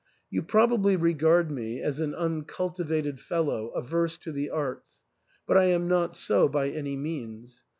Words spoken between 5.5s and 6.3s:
I am not